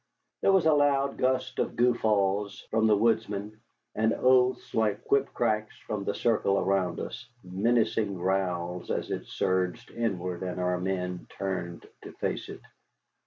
[0.41, 3.61] There was a loud gust of guffaws from the woodsmen,
[3.93, 9.91] and oaths like whip cracks from the circle around us, menacing growls as it surged
[9.91, 12.61] inward and our men turned to face it.